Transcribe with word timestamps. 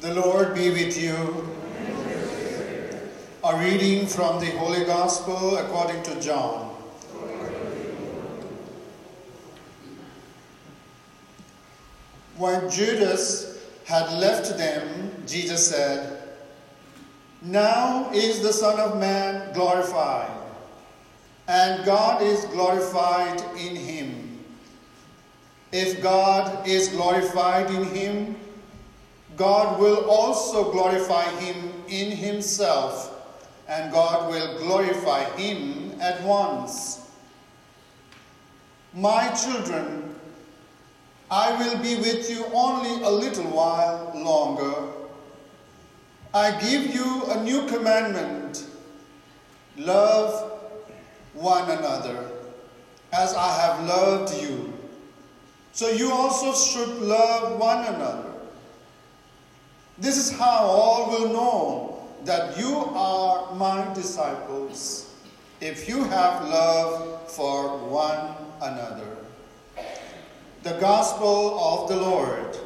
be 0.00 0.70
with 0.70 1.00
you. 1.00 1.48
A 3.44 3.58
reading 3.58 4.06
from 4.06 4.40
the 4.40 4.50
Holy 4.58 4.84
Gospel 4.84 5.56
according 5.56 6.02
to 6.02 6.20
John. 6.20 6.74
When 12.36 12.68
Judas 12.70 13.64
had 13.86 14.12
left 14.18 14.58
them, 14.58 15.12
Jesus 15.26 15.66
said, 15.68 16.22
Now 17.40 18.10
is 18.12 18.42
the 18.42 18.52
Son 18.52 18.78
of 18.78 18.98
Man 18.98 19.54
glorified, 19.54 20.30
and 21.48 21.84
God 21.86 22.20
is 22.20 22.44
glorified 22.46 23.40
in 23.56 23.76
him. 23.76 24.44
If 25.72 26.02
God 26.02 26.66
is 26.66 26.88
glorified 26.88 27.70
in 27.70 27.84
him, 27.84 28.36
God 29.36 29.78
will 29.78 30.08
also 30.08 30.72
glorify 30.72 31.24
him 31.40 31.72
in 31.88 32.10
himself, 32.10 33.12
and 33.68 33.92
God 33.92 34.30
will 34.30 34.58
glorify 34.58 35.24
him 35.36 36.00
at 36.00 36.22
once. 36.22 37.10
My 38.94 39.28
children, 39.32 40.14
I 41.30 41.56
will 41.58 41.82
be 41.82 41.96
with 41.96 42.30
you 42.30 42.46
only 42.54 43.02
a 43.02 43.10
little 43.10 43.44
while 43.44 44.12
longer. 44.14 44.74
I 46.32 46.58
give 46.60 46.94
you 46.94 47.24
a 47.28 47.42
new 47.42 47.66
commandment 47.66 48.66
love 49.76 50.52
one 51.34 51.70
another 51.70 52.30
as 53.12 53.34
I 53.34 53.60
have 53.60 53.86
loved 53.86 54.34
you. 54.42 54.72
So 55.72 55.90
you 55.90 56.10
also 56.10 56.54
should 56.54 57.00
love 57.02 57.58
one 57.58 57.84
another. 57.84 58.35
This 59.98 60.18
is 60.18 60.30
how 60.30 60.66
all 60.66 61.10
will 61.10 61.32
know 61.32 62.08
that 62.24 62.58
you 62.58 62.84
are 62.92 63.54
my 63.54 63.94
disciples 63.94 65.10
if 65.62 65.88
you 65.88 66.04
have 66.04 66.46
love 66.50 67.30
for 67.32 67.78
one 67.78 68.34
another. 68.60 69.16
The 70.64 70.74
Gospel 70.80 71.58
of 71.58 71.88
the 71.88 71.96
Lord. 71.96 72.58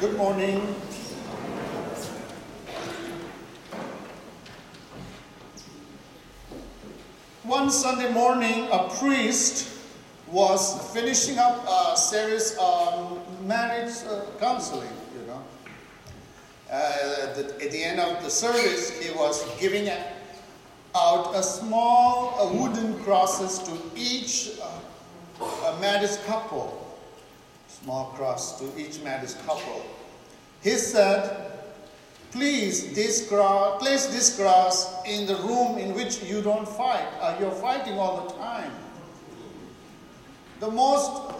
Good 0.00 0.16
morning. 0.16 0.60
One 7.44 7.70
Sunday 7.70 8.12
morning, 8.12 8.66
a 8.72 8.88
priest 8.98 9.75
was 10.28 10.92
finishing 10.92 11.38
up 11.38 11.64
a 11.68 11.96
series 11.96 12.56
on 12.58 13.20
marriage 13.46 13.94
uh, 14.08 14.22
counseling, 14.40 14.88
you 15.14 15.26
know. 15.26 15.42
Uh, 16.70 17.28
at, 17.28 17.36
the, 17.70 17.84
end 17.84 18.00
of 18.00 18.22
the 18.24 18.30
service, 18.30 19.00
he 19.00 19.16
was 19.16 19.44
giving 19.60 19.88
out 20.96 21.34
a 21.36 21.42
small 21.42 22.50
wooden 22.58 22.98
crosses 23.04 23.60
to 23.60 23.78
each 23.94 24.58
uh, 24.60 25.76
married 25.80 26.10
couple. 26.26 26.98
Small 27.68 28.06
cross 28.16 28.58
to 28.58 28.80
each 28.80 29.00
married 29.02 29.32
couple. 29.46 29.84
He 30.60 30.70
said, 30.70 31.52
please 32.32 32.94
this 32.96 33.28
cross, 33.28 33.80
place 33.80 34.06
this 34.06 34.36
cross 34.36 35.04
in 35.04 35.26
the 35.26 35.36
room 35.36 35.78
in 35.78 35.94
which 35.94 36.24
you 36.24 36.42
don't 36.42 36.66
fight. 36.66 37.06
Uh, 37.20 37.36
you're 37.38 37.52
fighting 37.52 37.96
all 37.96 38.26
the 38.26 38.34
time 38.34 38.72
the 40.60 40.70
most, 40.70 41.34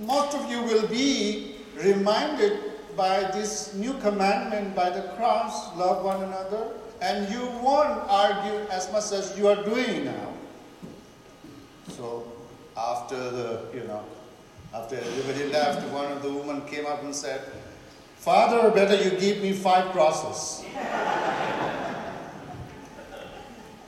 most 0.00 0.36
of 0.36 0.50
you 0.50 0.62
will 0.62 0.86
be 0.88 1.56
reminded 1.76 2.58
by 2.96 3.30
this 3.32 3.74
new 3.74 3.94
commandment 3.94 4.74
by 4.74 4.90
the 4.90 5.02
cross, 5.16 5.74
love 5.76 6.04
one 6.04 6.22
another, 6.22 6.72
and 7.00 7.28
you 7.32 7.46
won't 7.62 8.02
argue 8.08 8.66
as 8.70 8.90
much 8.92 9.12
as 9.12 9.36
you 9.38 9.48
are 9.48 9.62
doing 9.64 10.04
now. 10.04 10.32
So 11.88 12.24
after 12.76 13.16
the, 13.16 13.60
you 13.74 13.84
know, 13.84 14.04
after 14.72 14.96
everybody 14.96 15.52
left, 15.52 15.86
one 15.92 16.10
of 16.10 16.22
the 16.22 16.32
women 16.32 16.62
came 16.66 16.86
up 16.86 17.02
and 17.02 17.14
said, 17.14 17.42
Father, 18.18 18.70
better 18.70 18.96
you 18.96 19.10
give 19.18 19.42
me 19.42 19.52
five 19.52 19.92
crosses. 19.92 20.64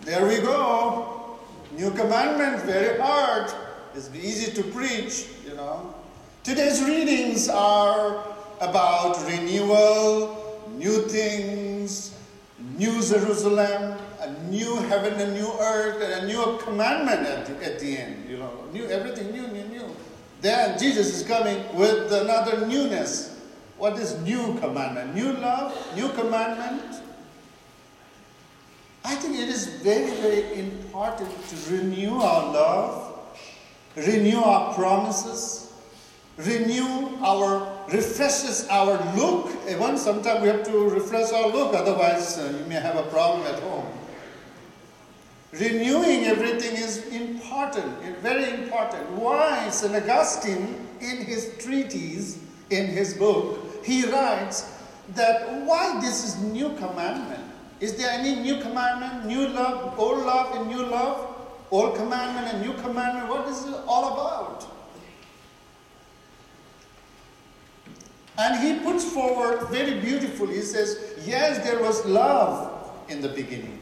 there 0.03 0.27
we 0.27 0.39
go. 0.41 1.39
New 1.73 1.91
commandment, 1.91 2.63
very 2.63 3.01
hard. 3.01 3.51
It's 3.97 4.11
easy 4.15 4.53
to 4.53 4.63
preach, 4.77 5.25
you 5.49 5.55
know. 5.55 5.95
Today's 6.45 6.85
readings 6.85 7.49
are 7.49 8.23
about 8.61 9.17
renewal, 9.27 10.69
new 10.77 11.09
things, 11.09 12.15
new 12.77 13.01
Jerusalem, 13.01 13.97
a 14.21 14.33
new 14.51 14.77
heaven, 14.93 15.19
a 15.19 15.33
new 15.33 15.51
earth, 15.61 16.03
and 16.03 16.25
a 16.25 16.27
new 16.27 16.59
commandment 16.59 17.27
at 17.27 17.47
the, 17.47 17.65
at 17.65 17.79
the 17.79 17.97
end, 17.97 18.29
you 18.29 18.37
know. 18.37 18.53
New, 18.71 18.85
everything 18.89 19.33
new, 19.33 19.49
new, 19.49 19.65
new. 19.65 19.97
Then 20.43 20.79
Jesus 20.79 21.17
is 21.17 21.27
coming 21.27 21.57
with 21.75 22.13
another 22.13 22.67
newness. 22.67 23.41
What 23.79 23.99
is 23.99 24.21
new 24.21 24.59
commandment? 24.59 25.15
New 25.15 25.33
love, 25.33 25.73
new 25.97 26.11
commandment. 26.11 27.01
I 29.07 29.15
think 29.15 29.39
it 29.39 29.49
is 29.49 29.67
very, 29.81 30.11
very 30.21 30.59
important 30.59 31.31
to 31.49 31.73
renew 31.75 32.17
our 32.17 32.53
love 32.53 33.06
renew 33.97 34.39
our 34.39 34.75
promises, 34.75 35.73
renew 36.37 37.17
our, 37.23 37.67
refreshes 37.93 38.67
our 38.69 38.99
look. 39.17 39.51
Even 39.69 39.97
sometimes 39.97 40.43
we 40.43 40.49
have 40.49 40.65
to 40.65 40.89
refresh 40.91 41.33
our 41.33 41.49
look, 41.49 41.75
otherwise 41.75 42.39
uh, 42.39 42.55
you 42.59 42.65
may 42.67 42.75
have 42.75 42.97
a 42.97 43.05
problem 43.05 43.47
at 43.47 43.59
home. 43.61 43.87
Renewing 45.53 46.25
everything 46.25 46.77
is 46.77 47.07
important, 47.07 47.87
very 48.21 48.53
important. 48.63 49.09
Why? 49.13 49.71
St. 49.71 49.95
Augustine, 49.95 50.87
in 51.01 51.25
his 51.25 51.55
treatise, 51.59 52.39
in 52.71 52.87
his 52.87 53.15
book, 53.15 53.85
he 53.85 54.05
writes 54.05 54.73
that 55.15 55.49
why 55.65 56.01
this 56.01 56.25
is 56.25 56.43
new 56.43 56.71
commandment? 56.77 57.45
Is 57.81 57.97
there 57.97 58.11
any 58.11 58.35
new 58.37 58.61
commandment, 58.61 59.27
new 59.27 59.49
love, 59.49 59.99
old 59.99 60.25
love 60.25 60.57
and 60.57 60.69
new 60.69 60.85
love? 60.85 61.36
Old 61.71 61.97
commandment 61.97 62.55
and 62.55 62.63
new 62.63 62.75
commandment, 62.75 63.29
what 63.29 63.49
is 63.49 63.65
it 63.67 63.75
all 63.87 64.15
about? 64.15 64.67
And 68.39 68.63
he 68.63 68.85
puts 68.85 69.05
forward 69.05 69.69
very 69.69 69.99
beautifully, 70.01 70.57
he 70.57 70.61
says, 70.61 71.15
yes, 71.25 71.65
there 71.65 71.81
was 71.81 72.05
love 72.05 72.91
in 73.09 73.21
the 73.21 73.29
beginning. 73.29 73.79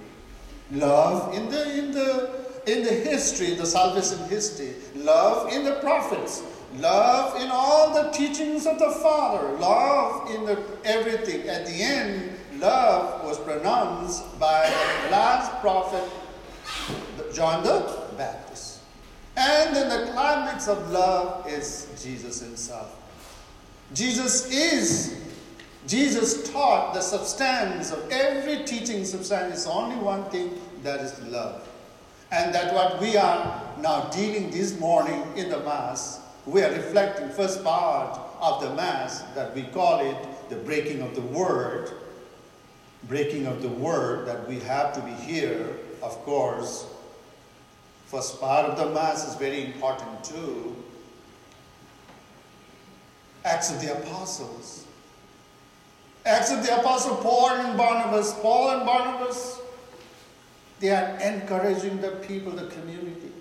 Love 0.70 1.34
in 1.34 1.50
the 1.50 1.78
in 1.78 1.90
the 1.90 2.44
in 2.66 2.82
the 2.82 2.92
history, 2.92 3.54
the 3.54 3.66
salvation 3.66 4.18
history, 4.28 4.74
love 4.94 5.52
in 5.52 5.64
the 5.64 5.74
prophets, 5.80 6.42
love 6.76 7.38
in 7.40 7.48
all 7.50 7.92
the 7.92 8.10
teachings 8.10 8.66
of 8.66 8.78
the 8.78 8.90
Father, 8.90 9.52
love 9.58 10.30
in 10.30 10.46
the 10.46 10.62
everything. 10.84 11.46
At 11.48 11.66
the 11.66 11.72
end, 11.72 12.38
love 12.58 13.24
was 13.24 13.38
pronounced 13.38 14.38
by 14.40 14.70
the 15.04 15.10
last 15.10 15.60
prophet 15.60 16.02
John 17.34 17.64
the 17.64 18.00
Baptist. 18.16 18.80
And 19.36 19.74
then 19.74 19.88
the 19.88 20.12
climax 20.12 20.68
of 20.68 20.90
love 20.90 21.48
is 21.50 21.88
Jesus 22.02 22.40
himself. 22.40 22.96
Jesus 23.92 24.50
is, 24.52 25.20
Jesus 25.86 26.50
taught 26.50 26.94
the 26.94 27.00
substance 27.00 27.90
of 27.90 28.08
every 28.10 28.64
teaching 28.64 29.04
substance 29.04 29.58
is 29.58 29.66
only 29.66 29.96
one 29.96 30.24
thing, 30.30 30.60
that 30.84 31.00
is 31.00 31.18
love. 31.26 31.68
And 32.30 32.54
that 32.54 32.72
what 32.72 33.00
we 33.00 33.16
are 33.16 33.62
now 33.80 34.08
dealing 34.10 34.50
this 34.50 34.78
morning 34.78 35.24
in 35.36 35.48
the 35.48 35.60
Mass, 35.60 36.20
we 36.46 36.62
are 36.62 36.70
reflecting 36.70 37.28
first 37.30 37.64
part 37.64 38.18
of 38.40 38.62
the 38.62 38.72
Mass 38.74 39.22
that 39.34 39.54
we 39.54 39.62
call 39.64 40.00
it 40.00 40.16
the 40.50 40.56
breaking 40.56 41.00
of 41.00 41.14
the 41.14 41.22
Word. 41.22 41.90
Breaking 43.08 43.46
of 43.46 43.60
the 43.60 43.68
Word 43.68 44.26
that 44.28 44.48
we 44.48 44.60
have 44.60 44.94
to 44.94 45.00
be 45.00 45.12
here, 45.12 45.76
of 46.02 46.12
course, 46.24 46.86
First 48.14 48.40
part 48.40 48.66
of 48.66 48.78
the 48.78 48.94
Mass 48.94 49.26
is 49.26 49.34
very 49.34 49.64
important 49.64 50.22
too. 50.22 50.76
Acts 53.44 53.72
of 53.72 53.80
the 53.80 53.92
Apostles. 53.92 54.86
Acts 56.24 56.52
of 56.52 56.64
the 56.64 56.78
Apostle 56.78 57.16
Paul 57.16 57.48
and 57.48 57.76
Barnabas. 57.76 58.32
Paul 58.34 58.70
and 58.70 58.86
Barnabas, 58.86 59.58
they 60.78 60.90
are 60.90 61.18
encouraging 61.18 62.00
the 62.00 62.12
people, 62.28 62.52
the 62.52 62.68
community. 62.68 63.32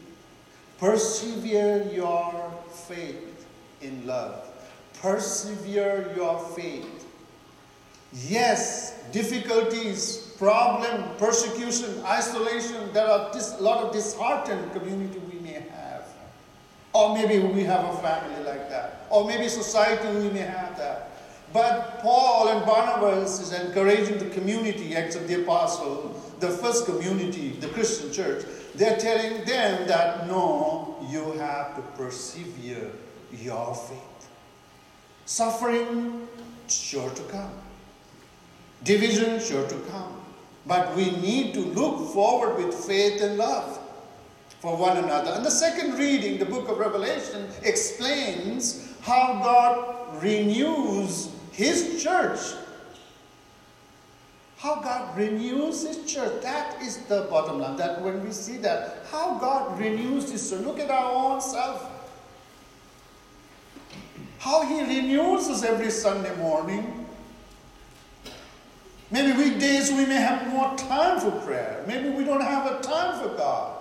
Persevere 0.79 1.87
your 1.93 2.51
faith 2.87 3.45
in 3.83 4.07
love. 4.07 4.43
Persevere 5.03 6.11
your 6.15 6.39
faith. 6.55 7.05
Yes, 8.11 9.03
difficulties, 9.11 10.32
problem, 10.43 11.15
persecution, 11.17 12.03
isolation, 12.03 12.91
there 12.91 13.07
are 13.07 13.31
a 13.31 13.61
lot 13.61 13.81
of 13.81 13.93
disheartened 13.93 14.73
community 14.73 15.17
we 15.31 15.39
may 15.39 15.65
have. 15.71 16.03
Or 16.91 17.15
maybe 17.15 17.39
we 17.39 17.63
have 17.63 17.85
a 17.85 17.97
family 17.99 18.43
like 18.43 18.69
that. 18.69 19.07
Or 19.09 19.25
maybe 19.25 19.47
society 19.47 20.05
we 20.17 20.29
may 20.29 20.41
have 20.41 20.77
that. 20.77 21.11
But 21.53 21.99
Paul 22.01 22.49
and 22.49 22.65
Barnabas 22.65 23.39
is 23.39 23.53
encouraging 23.53 24.17
the 24.17 24.29
community, 24.31 24.95
Acts 24.95 25.15
of 25.15 25.29
the 25.29 25.43
Apostle, 25.43 26.21
the 26.41 26.49
first 26.49 26.85
community, 26.87 27.51
the 27.51 27.69
Christian 27.69 28.11
church. 28.11 28.45
They're 28.75 28.97
telling 28.97 29.45
them 29.45 29.87
that 29.87 30.27
no, 30.27 30.97
you 31.09 31.31
have 31.39 31.75
to 31.77 31.81
persevere 31.95 32.91
your 33.31 33.75
faith. 33.75 34.29
Suffering, 35.25 36.27
sure 36.67 37.09
to 37.11 37.23
come. 37.23 37.53
Division, 38.83 39.39
sure 39.39 39.65
to 39.69 39.75
come. 39.91 40.22
But 40.65 40.95
we 40.95 41.11
need 41.11 41.53
to 41.55 41.59
look 41.59 42.13
forward 42.13 42.63
with 42.63 42.73
faith 42.73 43.21
and 43.21 43.37
love 43.37 43.79
for 44.59 44.77
one 44.77 44.97
another. 44.97 45.31
And 45.31 45.45
the 45.45 45.51
second 45.51 45.97
reading, 45.99 46.39
the 46.39 46.45
book 46.45 46.69
of 46.69 46.77
Revelation, 46.77 47.49
explains 47.63 48.93
how 49.01 49.41
God 49.43 50.23
renews 50.23 51.29
His 51.51 52.01
church. 52.01 52.39
How 54.57 54.75
God 54.75 55.17
renews 55.17 55.85
His 55.85 56.09
church. 56.09 56.41
That 56.41 56.81
is 56.81 56.99
the 57.07 57.27
bottom 57.29 57.59
line. 57.59 57.75
That 57.75 58.01
when 58.01 58.23
we 58.23 58.31
see 58.31 58.55
that, 58.57 59.05
how 59.11 59.37
God 59.37 59.77
renews 59.77 60.31
His 60.31 60.49
church. 60.49 60.61
Look 60.61 60.79
at 60.79 60.89
our 60.89 61.11
own 61.11 61.41
self. 61.41 61.89
How 64.39 64.65
He 64.65 64.81
renews 64.81 65.49
us 65.49 65.63
every 65.63 65.91
Sunday 65.91 66.33
morning. 66.37 67.02
Maybe 69.13 69.31
weekdays 69.37 69.91
we 69.91 70.07
may 70.07 70.15
have 70.15 70.47
more 70.47 70.75
time 70.75 71.19
for 71.19 71.29
prayer. 71.45 71.83
Maybe 71.87 72.09
we 72.09 72.23
don't 72.23 72.41
have 72.41 72.65
a 72.65 72.81
time 72.81 73.21
for 73.21 73.37
God. 73.37 73.77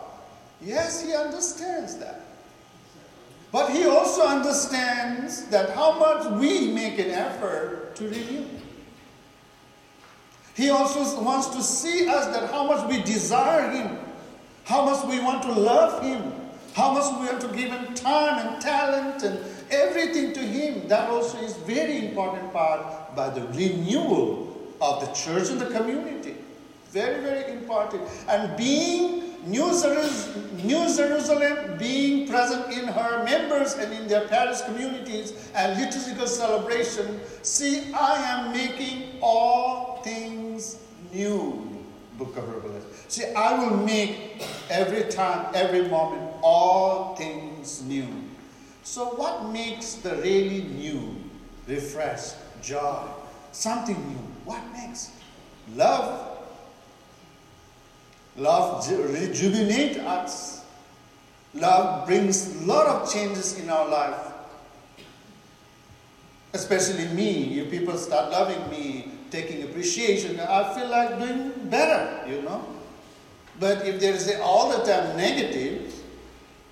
Yes, 0.61 1.03
He 1.03 1.15
understands 1.15 1.97
that. 1.97 2.21
But 3.51 3.71
He 3.71 3.87
also 3.87 4.27
understands 4.27 5.47
that 5.47 5.71
how 5.71 5.99
much 5.99 6.39
we 6.39 6.71
make 6.71 6.99
an 6.99 7.13
effort 7.13 7.97
to 7.97 8.11
renew. 8.11 8.45
He 10.55 10.69
also 10.69 11.23
wants 11.23 11.47
to 11.57 11.63
see 11.63 12.09
us 12.09 12.27
that 12.27 12.51
how 12.51 12.67
much 12.67 12.87
we 12.91 13.03
desire 13.03 13.71
Him, 13.71 13.99
how 14.65 14.85
much 14.85 15.03
we 15.07 15.19
want 15.19 15.45
to 15.45 15.53
love 15.53 16.03
Him, 16.03 16.31
how 16.75 16.93
much 16.93 17.11
we 17.19 17.27
want 17.29 17.41
to 17.41 17.49
give 17.57 17.73
Him 17.73 17.95
time 17.95 18.49
and 18.49 18.61
talent 18.61 19.23
and 19.23 19.41
everything 19.71 20.35
to 20.35 20.41
Him. 20.41 20.87
That 20.89 21.09
also 21.09 21.39
is 21.39 21.57
very 21.57 22.07
important 22.07 22.53
part 22.53 23.17
by 23.17 23.31
the 23.31 23.41
renewal 23.47 24.52
of 24.83 25.07
the 25.07 25.13
church 25.15 25.49
and 25.49 25.61
the 25.61 25.67
community. 25.67 26.35
Very, 26.91 27.23
very 27.23 27.53
important. 27.53 28.03
And 28.29 28.55
being 28.57 29.23
New 29.47 29.71
Jerusalem, 29.81 31.79
being 31.79 32.29
present 32.29 32.73
in 32.73 32.87
her 32.89 33.25
members 33.25 33.75
and 33.75 33.93
in 33.93 34.09
their 34.09 34.29
parish 34.29 34.61
communities 34.63 35.51
and 35.55 35.81
liturgical 35.81 36.27
celebration, 36.27 37.21
see, 37.43 37.93
I 37.95 38.17
am 38.17 38.53
making 38.53 39.19
all 39.23 40.03
things 40.05 40.79
new. 41.13 41.69
Book 42.19 42.37
of 42.37 42.49
Revelation. 42.49 42.89
See, 43.09 43.33
I 43.35 43.59
will 43.59 43.77
make 43.79 44.43
every 44.69 45.05
time, 45.05 45.47
every 45.55 45.89
moment, 45.89 46.23
all 46.43 47.17
things 47.17 47.83
new. 47.83 48.07
So, 48.83 49.07
what 49.07 49.51
makes 49.51 49.95
the 49.95 50.17
really 50.17 50.63
new, 50.63 51.17
refresh, 51.67 52.33
joy, 52.63 53.07
something 53.53 53.97
new? 53.97 54.19
What 54.45 54.61
makes? 54.73 55.13
Love 55.75 56.33
Love 58.37 58.89
rejuvenates 58.89 59.99
us. 59.99 60.65
Love 61.55 62.07
brings 62.07 62.63
a 62.63 62.65
lot 62.65 62.87
of 62.87 63.13
changes 63.13 63.59
in 63.59 63.69
our 63.69 63.87
life. 63.89 64.33
Especially 66.55 67.09
me. 67.09 67.31
You 67.31 67.67
people 67.67 67.97
start 67.99 68.31
loving 68.31 68.71
me, 68.71 69.13
taking 69.31 69.63
appreciation. 69.65 70.41
I 70.41 70.75
feel 70.75 70.89
like 70.89 71.19
doing 71.19 71.53
better, 71.69 72.27
you 72.31 72.43
know. 72.43 72.65
But 73.61 73.87
if 73.87 74.01
there 74.01 74.15
is 74.15 74.33
all 74.43 74.71
the 74.71 74.85
time 74.85 75.17
negative, 75.17 75.93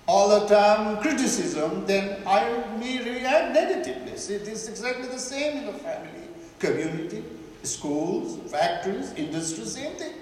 all 0.07 0.39
the 0.39 0.47
time 0.47 0.97
criticism, 0.97 1.85
then 1.85 2.23
I 2.25 2.63
may 2.79 3.03
react 3.03 3.53
negatively. 3.53 4.17
See, 4.17 4.33
it 4.33 4.47
is 4.47 4.67
exactly 4.67 5.07
the 5.07 5.19
same 5.19 5.59
in 5.59 5.65
the 5.67 5.73
family, 5.73 6.20
community, 6.61 7.23
schools, 7.63 8.37
factories, 8.49 9.13
industry, 9.13 9.65
same 9.65 9.95
thing. 9.97 10.13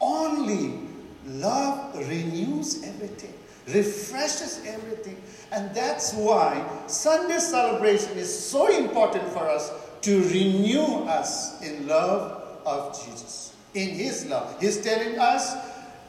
Only 0.00 0.80
love 1.26 1.96
renews 2.08 2.84
everything, 2.84 3.34
refreshes 3.68 4.62
everything. 4.66 5.20
And 5.50 5.74
that's 5.74 6.12
why 6.14 6.64
Sunday 6.86 7.38
celebration 7.38 8.16
is 8.16 8.32
so 8.32 8.68
important 8.68 9.28
for 9.28 9.48
us 9.48 9.72
to 10.02 10.22
renew 10.28 11.04
us 11.08 11.60
in 11.62 11.86
love 11.86 12.58
of 12.66 12.98
Jesus, 13.04 13.54
in 13.74 13.90
His 13.90 14.26
love. 14.26 14.60
He's 14.60 14.80
telling 14.82 15.18
us, 15.18 15.54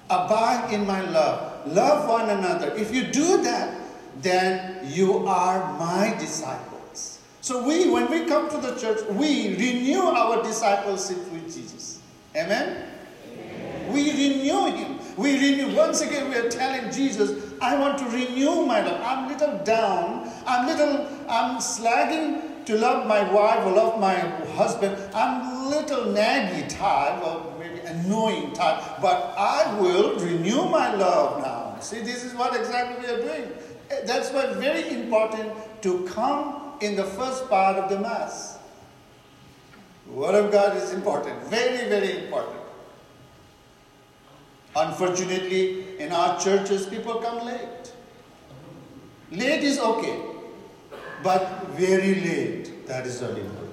abide 0.09 0.73
in 0.73 0.85
my 0.85 1.01
love, 1.01 1.67
love 1.67 2.09
one 2.09 2.29
another. 2.29 2.73
If 2.75 2.93
you 2.93 3.05
do 3.05 3.43
that, 3.43 3.79
then 4.21 4.87
you 4.91 5.27
are 5.27 5.77
my 5.79 6.15
disciples. 6.19 6.72
So 7.43 7.61
we, 7.61 7.89
when 7.89 8.09
we 8.09 8.23
come 8.23 8.49
to 8.51 8.57
the 8.57 8.73
church, 8.79 9.05
we 9.09 9.57
renew 9.57 9.99
our 9.99 10.41
discipleship 10.41 11.29
with 11.29 11.53
Jesus. 11.53 11.99
Amen? 12.37 12.87
We 13.89 14.11
renew 14.11 14.67
Him. 14.71 14.99
We 15.17 15.37
renew. 15.37 15.75
Once 15.75 15.99
again, 15.99 16.29
we 16.29 16.37
are 16.37 16.49
telling 16.49 16.89
Jesus, 16.89 17.51
I 17.61 17.77
want 17.77 17.97
to 17.97 18.05
renew 18.05 18.65
my 18.65 18.79
love. 18.79 19.01
I'm 19.03 19.27
little 19.27 19.57
down. 19.65 20.31
I'm 20.47 20.67
little, 20.67 21.05
I'm 21.27 21.57
slagging 21.57 22.63
to 22.63 22.77
love 22.77 23.07
my 23.07 23.29
wife 23.29 23.65
or 23.65 23.73
love 23.73 23.99
my 23.99 24.15
husband. 24.55 24.97
I'm 25.13 25.69
little 25.69 26.13
naggy 26.13 26.69
type 26.69 27.21
or 27.27 27.59
maybe 27.59 27.81
annoying 27.81 28.53
type. 28.53 29.01
But 29.01 29.33
I 29.37 29.77
will 29.81 30.17
renew 30.17 30.63
my 30.69 30.95
love 30.95 31.41
now. 31.41 31.77
See, 31.81 31.99
this 31.99 32.23
is 32.23 32.33
what 32.35 32.55
exactly 32.57 33.05
we 33.05 33.13
are 33.13 33.21
doing. 33.21 33.51
Eh, 33.89 34.05
that's 34.05 34.31
why 34.31 34.43
it's 34.43 34.55
very 34.55 34.87
important 35.01 35.51
to 35.81 36.07
come 36.07 36.62
in 36.83 36.95
the 36.95 37.03
first 37.03 37.49
part 37.49 37.77
of 37.77 37.89
the 37.89 37.99
Mass. 37.99 38.59
Word 40.07 40.35
of 40.35 40.51
God 40.51 40.75
is 40.77 40.91
important. 40.91 41.41
Very, 41.47 41.87
very 41.89 42.25
important. 42.25 42.59
Unfortunately, 44.75 45.97
in 45.99 46.11
our 46.11 46.39
churches, 46.39 46.85
people 46.85 47.15
come 47.15 47.45
late. 47.45 47.93
Late 49.31 49.63
is 49.63 49.79
okay, 49.79 50.19
but 51.23 51.67
very 51.69 52.15
late, 52.15 52.85
that 52.87 53.05
is 53.05 53.21
not 53.21 53.31
important. 53.31 53.71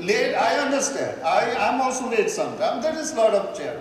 Late, 0.00 0.34
I 0.34 0.58
understand. 0.58 1.22
I 1.22 1.42
am 1.68 1.80
also 1.80 2.10
late 2.10 2.28
sometimes. 2.28 2.84
There 2.84 2.98
is 2.98 3.12
a 3.12 3.16
lot 3.16 3.34
of 3.34 3.56
chair. 3.56 3.80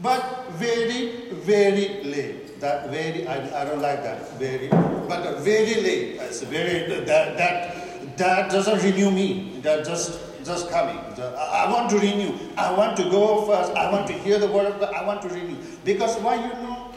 But 0.00 0.50
very, 0.52 1.30
very 1.32 2.04
late. 2.04 2.60
That 2.60 2.90
very, 2.90 3.26
I, 3.26 3.62
I 3.62 3.64
don't 3.64 3.80
like 3.82 4.02
that. 4.02 4.38
Very, 4.38 4.68
but 4.68 5.40
very 5.40 5.80
late. 5.82 6.18
That's 6.18 6.42
very, 6.42 6.86
that, 7.04 7.36
that, 7.36 7.85
that 8.16 8.50
doesn't 8.50 8.82
renew 8.82 9.10
me. 9.10 9.58
That 9.62 9.84
just 9.84 10.20
just 10.44 10.70
coming. 10.70 10.96
I 10.96 11.70
want 11.70 11.90
to 11.90 11.98
renew. 11.98 12.32
I 12.56 12.72
want 12.72 12.96
to 12.98 13.04
go 13.04 13.44
first. 13.46 13.72
I 13.72 13.90
want 13.90 14.06
to 14.06 14.12
hear 14.12 14.38
the 14.38 14.46
word 14.46 14.66
of 14.66 14.80
God. 14.80 14.94
I 14.94 15.04
want 15.04 15.22
to 15.22 15.28
renew. 15.28 15.56
Because 15.84 16.16
why 16.18 16.36
you 16.36 16.52
know? 16.62 16.92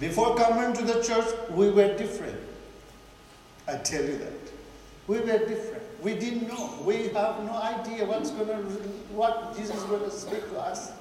Before 0.00 0.34
coming 0.36 0.74
to 0.74 0.82
the 0.82 1.02
church, 1.02 1.26
we 1.50 1.70
were 1.70 1.96
different. 1.96 2.40
I 3.68 3.76
tell 3.76 4.04
you 4.04 4.18
that. 4.18 4.52
We 5.06 5.20
were 5.20 5.38
different. 5.38 5.82
We 6.02 6.14
didn't 6.14 6.48
know. 6.48 6.82
We 6.84 7.08
have 7.08 7.44
no 7.44 7.54
idea 7.54 8.04
what's 8.04 8.30
gonna 8.32 8.56
what 9.14 9.56
Jesus 9.56 9.76
is 9.76 9.84
gonna 9.84 10.10
speak 10.10 10.48
to 10.50 10.58
us. 10.58 10.92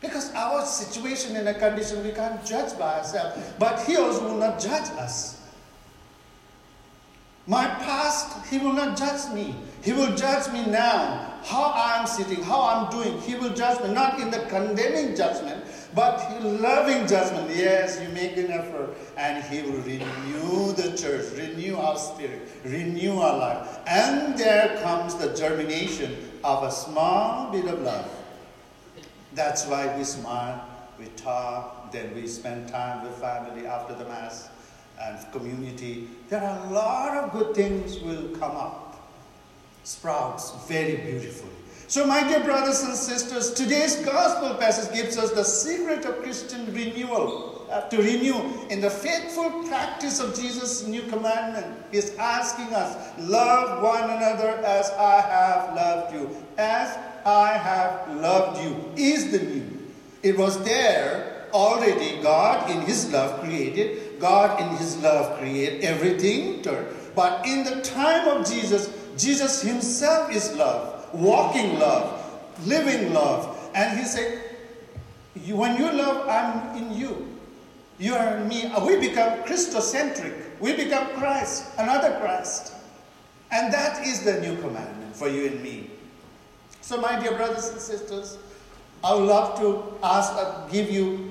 Because 0.00 0.32
our 0.34 0.64
situation 0.64 1.34
and 1.34 1.48
a 1.48 1.54
condition 1.54 2.04
we 2.04 2.12
can't 2.12 2.44
judge 2.46 2.78
by 2.78 2.98
ourselves. 2.98 3.36
But 3.58 3.82
he 3.82 3.96
also 3.96 4.22
will 4.22 4.38
not 4.38 4.60
judge 4.60 4.88
us. 4.96 5.37
My 7.48 7.64
past, 7.66 8.46
he 8.48 8.58
will 8.58 8.74
not 8.74 8.98
judge 8.98 9.32
me. 9.32 9.54
He 9.82 9.94
will 9.94 10.14
judge 10.14 10.52
me 10.52 10.66
now, 10.66 11.40
how 11.44 11.72
I 11.74 11.98
am 11.98 12.06
sitting, 12.06 12.42
how 12.42 12.60
I'm 12.60 12.90
doing. 12.90 13.18
He 13.22 13.36
will 13.36 13.54
judge 13.54 13.82
me, 13.82 13.94
not 13.94 14.20
in 14.20 14.30
the 14.30 14.40
condemning 14.50 15.16
judgment, 15.16 15.64
but 15.94 16.42
loving 16.42 17.06
judgment. 17.06 17.48
Yes, 17.48 17.98
you 18.02 18.08
make 18.10 18.36
an 18.36 18.50
effort, 18.50 18.94
and 19.16 19.42
He 19.44 19.62
will 19.62 19.80
renew 19.80 20.72
the 20.74 20.94
church, 20.94 21.32
renew 21.38 21.76
our 21.76 21.96
spirit, 21.96 22.42
renew 22.64 23.18
our 23.18 23.38
life. 23.38 23.78
And 23.86 24.36
there 24.36 24.78
comes 24.82 25.14
the 25.14 25.34
germination 25.34 26.30
of 26.44 26.64
a 26.64 26.70
small 26.70 27.50
bit 27.50 27.64
of 27.64 27.80
love. 27.80 28.10
That's 29.32 29.66
why 29.66 29.96
we 29.96 30.04
smile, 30.04 30.68
we 30.98 31.06
talk, 31.16 31.92
then 31.92 32.14
we 32.14 32.26
spend 32.26 32.68
time 32.68 33.04
with 33.04 33.14
family 33.14 33.66
after 33.66 33.94
the 33.94 34.04
Mass 34.04 34.50
and 35.00 35.32
community. 35.32 36.08
There 36.28 36.42
are 36.42 36.66
a 36.66 36.70
lot 36.70 37.16
of 37.16 37.32
good 37.32 37.54
things 37.54 37.98
will 38.00 38.28
come 38.38 38.56
up 38.56 38.84
sprouts 39.84 40.52
very 40.66 40.96
beautifully. 40.96 41.50
So, 41.86 42.06
my 42.06 42.22
dear 42.28 42.44
brothers 42.44 42.82
and 42.82 42.94
sisters, 42.94 43.54
today's 43.54 43.96
gospel 44.04 44.54
passage 44.56 44.94
gives 44.94 45.16
us 45.16 45.32
the 45.32 45.44
secret 45.44 46.04
of 46.04 46.22
Christian 46.22 46.72
renewal. 46.74 47.58
uh, 47.70 47.82
to 47.88 47.98
renew 47.98 48.66
in 48.70 48.80
the 48.80 48.90
faithful 48.90 49.50
practice 49.68 50.20
of 50.20 50.34
Jesus' 50.34 50.86
new 50.86 51.02
commandment. 51.02 51.66
He's 51.92 52.16
asking 52.16 52.74
us, 52.74 52.96
love 53.18 53.82
one 53.82 54.04
another 54.04 54.48
as 54.64 54.90
I 54.90 55.20
have 55.20 55.76
loved 55.76 56.14
you. 56.14 56.36
As 56.56 56.96
I 57.24 57.52
have 57.52 58.16
loved 58.16 58.62
you 58.62 58.92
is 58.96 59.30
the 59.30 59.44
new. 59.44 59.64
It 60.22 60.38
was 60.38 60.62
there 60.64 61.46
already. 61.52 62.22
God 62.22 62.70
in 62.70 62.80
His 62.82 63.12
love 63.12 63.40
created. 63.40 64.07
God 64.18 64.60
in 64.60 64.68
His 64.76 64.96
love 64.98 65.38
created 65.38 65.82
everything. 65.82 66.64
But 67.14 67.46
in 67.46 67.64
the 67.64 67.80
time 67.82 68.28
of 68.28 68.46
Jesus, 68.46 68.92
Jesus 69.16 69.62
Himself 69.62 70.32
is 70.34 70.54
love, 70.54 71.12
walking 71.12 71.78
love, 71.78 72.24
living 72.66 73.12
love. 73.12 73.56
And 73.74 73.98
He 73.98 74.04
said, 74.04 74.48
when 75.46 75.76
you 75.76 75.90
love, 75.92 76.28
I'm 76.28 76.76
in 76.76 76.96
you. 76.96 77.38
You 77.98 78.14
are 78.14 78.36
in 78.36 78.48
me. 78.48 78.66
Uh, 78.66 78.84
we 78.84 78.96
become 78.96 79.40
Christocentric. 79.40 80.60
We 80.60 80.76
become 80.76 81.08
Christ, 81.16 81.66
another 81.78 82.18
Christ. 82.20 82.72
And 83.50 83.72
that 83.72 84.06
is 84.06 84.22
the 84.22 84.40
new 84.40 84.56
commandment 84.60 85.16
for 85.16 85.28
you 85.28 85.46
and 85.46 85.62
me. 85.62 85.90
So, 86.80 87.00
my 87.00 87.18
dear 87.18 87.36
brothers 87.36 87.68
and 87.68 87.80
sisters, 87.80 88.38
I 89.02 89.14
would 89.14 89.24
love 89.24 89.58
to 89.60 89.94
ask, 90.02 90.32
uh, 90.34 90.66
give 90.68 90.90
you 90.90 91.27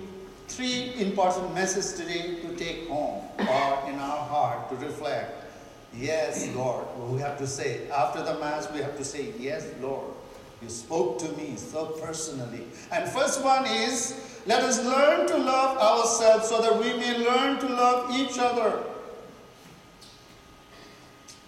three 0.48 0.94
important 0.98 1.54
messages 1.54 1.94
today 1.94 2.36
to 2.42 2.56
take 2.56 2.88
home 2.88 3.24
or 3.40 3.90
in 3.90 4.00
our 4.00 4.26
heart 4.28 4.70
to 4.70 4.76
reflect. 4.78 5.46
Yes, 5.94 6.48
Lord. 6.56 6.86
We 7.10 7.20
have 7.20 7.38
to 7.40 7.48
say, 7.48 7.90
after 7.90 8.24
the 8.24 8.40
Mass, 8.40 8.72
we 8.72 8.80
have 8.80 8.98
to 8.98 9.06
say, 9.06 9.34
Yes, 9.40 9.68
Lord. 9.82 10.14
You 10.62 10.70
spoke 10.70 11.20
to 11.20 11.30
me 11.34 11.56
so 11.56 11.86
personally. 12.02 12.64
And 12.92 13.10
first 13.10 13.44
one 13.44 13.66
is 13.66 14.42
let 14.48 14.64
us 14.64 14.84
learn 14.84 15.28
to 15.28 15.38
love 15.38 15.78
ourselves 15.78 16.48
so 16.48 16.62
that 16.62 16.80
we 16.80 16.98
may 16.98 17.18
learn 17.18 17.60
to 17.60 17.68
love 17.68 18.12
each 18.12 18.40
other. 18.40 18.82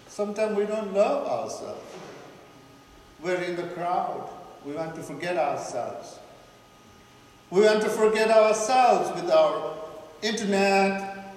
Sometimes 0.07 0.57
we 0.57 0.65
don't 0.65 0.93
love 0.93 1.25
ourselves. 1.25 1.81
We're 3.21 3.41
in 3.41 3.55
the 3.55 3.63
crowd. 3.73 4.29
We 4.65 4.73
want 4.73 4.95
to 4.95 5.01
forget 5.01 5.37
ourselves. 5.37 6.18
We 7.51 7.61
want 7.61 7.81
to 7.81 7.89
forget 7.89 8.29
ourselves 8.29 9.21
with 9.21 9.31
our 9.31 9.73
internet, 10.21 11.35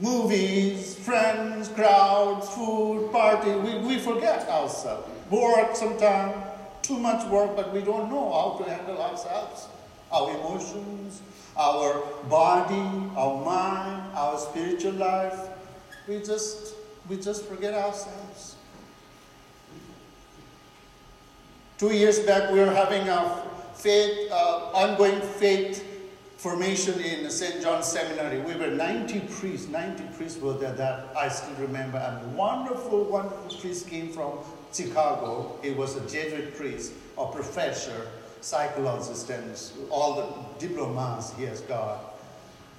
movies, 0.00 0.96
friends, 0.96 1.68
crowds, 1.68 2.48
food, 2.48 3.12
party. 3.12 3.50
We, 3.50 3.78
we 3.78 3.98
forget 3.98 4.48
ourselves 4.48 5.08
work 5.32 5.74
sometimes, 5.74 6.34
too 6.82 6.98
much 6.98 7.26
work, 7.28 7.56
but 7.56 7.72
we 7.72 7.80
don't 7.80 8.10
know 8.10 8.30
how 8.32 8.62
to 8.62 8.70
handle 8.70 9.00
ourselves, 9.00 9.68
our 10.10 10.30
emotions, 10.30 11.22
our 11.56 12.02
body, 12.28 13.10
our 13.16 13.42
mind, 13.42 14.14
our 14.14 14.38
spiritual 14.38 14.92
life. 14.92 15.38
We 16.06 16.18
just, 16.18 16.74
we 17.08 17.16
just 17.16 17.46
forget 17.46 17.72
ourselves. 17.72 18.56
Two 21.78 21.94
years 21.94 22.20
back, 22.20 22.50
we 22.52 22.60
were 22.60 22.70
having 22.70 23.08
a 23.08 23.42
faith, 23.82 24.30
uh, 24.30 24.70
ongoing 24.72 25.20
faith 25.20 25.84
formation 26.36 26.98
in 27.00 27.28
St. 27.30 27.62
John's 27.62 27.86
Seminary. 27.86 28.40
We 28.40 28.54
were 28.54 28.70
90 28.70 29.20
priests, 29.28 29.68
90 29.68 30.04
priests 30.16 30.40
were 30.40 30.54
there 30.54 30.72
that 30.72 31.06
I 31.16 31.28
still 31.28 31.54
remember. 31.56 31.98
And 31.98 32.36
wonderful, 32.36 33.04
wonderful 33.04 33.58
priest 33.60 33.88
came 33.88 34.12
from 34.12 34.38
Chicago. 34.72 35.58
He 35.62 35.70
was 35.70 35.96
a 35.96 36.00
Jesuit 36.00 36.56
priest, 36.56 36.92
a 37.18 37.26
professor, 37.26 38.08
psychologist, 38.40 39.30
and 39.30 39.54
all 39.90 40.14
the 40.14 40.66
diplomas 40.66 41.32
he 41.36 41.44
has 41.44 41.60
got. 41.62 42.14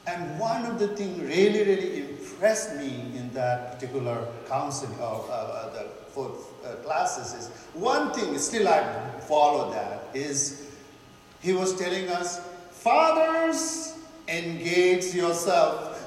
And 0.08 0.38
one 0.40 0.66
of 0.66 0.80
the 0.80 0.90
things 0.90 1.20
really, 1.22 1.64
really 1.64 2.02
impressed 2.02 2.76
me 2.76 3.14
in 3.16 3.32
that 3.34 3.74
particular 3.74 4.28
counseling 4.50 5.00
of 5.00 5.30
uh, 5.30 5.34
uh, 5.34 5.74
the 5.74 5.90
fourth 6.10 6.66
uh, 6.66 6.76
classes 6.84 7.34
is 7.34 7.48
one 7.74 8.12
thing, 8.14 8.38
still 8.38 8.68
I 8.68 8.84
follow 9.22 9.72
that, 9.72 10.10
is 10.14 10.73
he 11.44 11.54
was 11.54 11.78
telling 11.78 12.10
us, 12.10 12.40
fathers, 12.72 13.94
engage 14.28 15.14
yourself. 15.14 16.00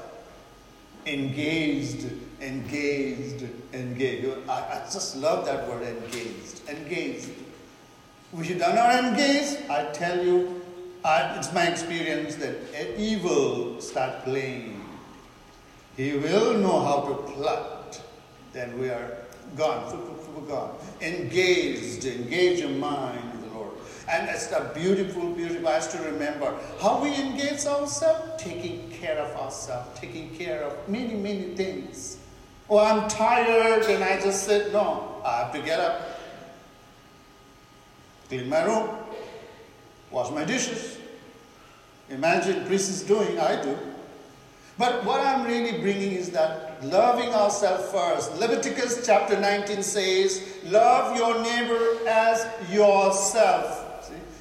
Engaged 1.05 2.11
engaged, 2.41 3.47
engaged. 3.73 4.27
I, 4.47 4.53
I 4.53 4.87
just 4.91 5.17
love 5.17 5.45
that 5.45 5.67
word 5.67 5.83
engaged, 5.83 6.61
engaged. 6.69 7.29
If 8.37 8.49
you 8.49 8.55
do 8.55 8.59
not 8.59 9.03
engage, 9.03 9.69
I 9.69 9.89
tell 9.93 10.23
you, 10.23 10.61
I, 11.03 11.37
it's 11.37 11.53
my 11.53 11.67
experience 11.67 12.35
that 12.35 12.55
evil 12.99 13.79
start 13.81 14.23
playing. 14.23 14.83
He 15.95 16.13
will 16.13 16.57
know 16.57 16.81
how 16.81 17.01
to 17.07 17.33
plot. 17.33 18.01
Then 18.53 18.77
we 18.77 18.89
are 18.89 19.17
gone, 19.55 19.97
gone. 20.47 20.75
Engaged, 21.01 22.05
engage 22.05 22.59
your 22.59 22.69
mind 22.69 23.36
and 24.09 24.29
it's 24.29 24.51
a 24.51 24.71
beautiful, 24.73 25.31
beautiful 25.31 25.67
us 25.67 25.91
to 25.91 26.01
remember 26.03 26.57
how 26.81 27.01
we 27.01 27.13
engage 27.13 27.65
ourselves, 27.65 28.41
taking 28.41 28.89
care 28.89 29.17
of 29.17 29.35
ourselves, 29.35 29.99
taking 29.99 30.33
care 30.35 30.63
of 30.63 30.89
many, 30.89 31.15
many 31.15 31.55
things. 31.55 32.17
Oh, 32.69 32.79
I'm 32.79 33.09
tired, 33.09 33.83
and 33.83 34.03
I 34.03 34.19
just 34.21 34.43
said, 34.43 34.71
no, 34.71 35.21
I 35.25 35.39
have 35.43 35.53
to 35.53 35.61
get 35.61 35.79
up, 35.79 36.19
clean 38.27 38.49
my 38.49 38.63
room, 38.63 38.89
wash 40.11 40.31
my 40.31 40.45
dishes. 40.45 40.97
Imagine 42.09 42.65
priest 42.65 42.89
is 42.89 43.03
doing, 43.03 43.39
I 43.39 43.61
do. 43.61 43.77
But 44.77 45.03
what 45.03 45.21
I'm 45.25 45.45
really 45.45 45.79
bringing 45.79 46.11
is 46.11 46.29
that 46.31 46.83
loving 46.83 47.29
ourselves 47.29 47.89
first. 47.91 48.37
Leviticus 48.37 49.05
chapter 49.05 49.39
19 49.39 49.81
says, 49.81 50.47
Love 50.65 51.17
your 51.17 51.41
neighbor 51.41 52.07
as 52.07 52.47
yourself. 52.71 53.76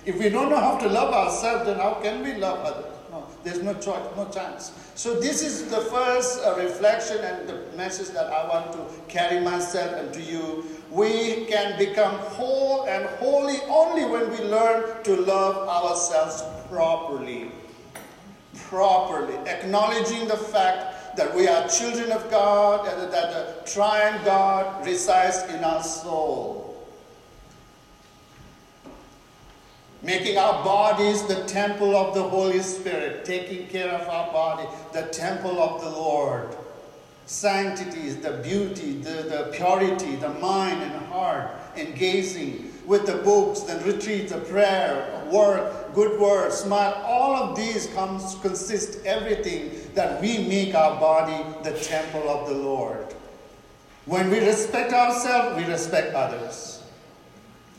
If 0.07 0.21
we 0.21 0.29
don't 0.29 0.51
know 0.51 0.61
how 0.61 0.79
to 0.79 0.89
love 0.89 1.13
ourselves, 1.13 1.67
then 1.67 1.79
how 1.81 1.95
can 1.95 2.23
we 2.23 2.35
love 2.35 2.61
others? 2.61 2.93
No, 3.11 3.27
There's 3.43 3.61
no 3.61 3.75
choice, 3.75 4.07
no 4.17 4.29
chance. 4.33 4.71
So 4.95 5.19
this 5.19 5.43
is 5.43 5.69
the 5.69 5.81
first 5.81 6.45
uh, 6.45 6.55
reflection 6.57 7.19
and 7.19 7.49
the 7.49 7.77
message 7.77 8.15
that 8.15 8.33
I 8.33 8.49
want 8.49 8.73
to 8.75 8.87
carry 9.09 9.41
myself 9.41 9.93
and 10.01 10.15
to 10.15 10.23
you. 10.23 10.65
We 10.93 11.47
can 11.47 11.77
become 11.77 12.15
whole 12.39 12.87
and 12.87 13.07
holy 13.19 13.59
only 13.69 14.05
when 14.05 14.31
we 14.31 14.39
learn 14.45 15.03
to 15.03 15.17
love 15.17 15.69
ourselves 15.69 16.45
properly. 16.69 17.51
Properly. 18.69 19.35
Acknowledging 19.49 20.29
the 20.29 20.37
fact 20.37 21.17
that 21.17 21.35
we 21.35 21.49
are 21.49 21.67
children 21.67 22.13
of 22.13 22.31
God 22.31 22.87
and 22.87 23.13
that 23.13 23.33
the 23.33 23.69
triune 23.69 24.25
God 24.25 24.87
resides 24.87 25.53
in 25.53 25.65
our 25.65 25.83
soul. 25.83 26.66
Making 30.03 30.39
our 30.39 30.63
bodies 30.65 31.23
the 31.25 31.45
temple 31.45 31.97
of 31.97 32.15
the 32.15 32.23
Holy 32.23 32.61
Spirit, 32.61 33.25
taking 33.25 33.67
care 33.69 33.91
of 33.91 34.09
our 34.09 34.33
body, 34.33 34.69
the 34.93 35.03
temple 35.09 35.61
of 35.61 35.81
the 35.81 35.91
Lord. 35.91 36.55
Sanctity 37.27 38.07
is 38.07 38.19
the 38.19 38.33
beauty, 38.45 38.93
the, 38.93 39.23
the 39.23 39.51
purity, 39.53 40.15
the 40.17 40.29
mind 40.35 40.83
and 40.83 41.07
heart, 41.07 41.51
engaging 41.77 42.73
with 42.87 43.05
the 43.05 43.17
books, 43.17 43.61
the 43.63 43.79
retreat, 43.81 44.29
the 44.29 44.39
prayer, 44.39 45.25
work, 45.31 45.93
good 45.93 46.21
words, 46.21 46.55
smile. 46.55 46.95
All 47.05 47.35
of 47.35 47.57
these 47.57 47.89
comes 47.89 48.37
consist 48.43 49.05
everything 49.05 49.73
that 49.95 50.21
we 50.23 50.39
make 50.47 50.75
our 50.75 51.01
body 51.01 51.45
the 51.69 51.77
temple 51.77 52.29
of 52.29 52.49
the 52.49 52.55
Lord. 52.55 53.13
When 54.05 54.31
we 54.31 54.39
respect 54.39 54.93
ourselves, 54.93 55.57
we 55.57 55.69
respect 55.69 56.15
others. 56.15 56.76